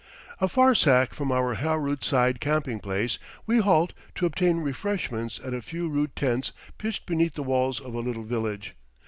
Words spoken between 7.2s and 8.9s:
the walls of a little village.